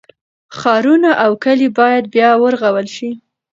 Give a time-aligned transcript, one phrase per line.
[0.57, 3.09] ښارونه او کلي باید بیا ورغول شي.